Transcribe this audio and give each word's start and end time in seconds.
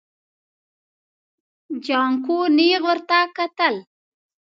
جانکو 1.85 2.37
نيغ 2.57 2.81
ورته 2.89 3.17
وکتل. 3.25 3.75